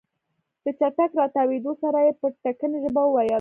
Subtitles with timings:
[0.63, 3.29] له چټک راتاوېدو سره يې په ټکنۍ ژبه وويل.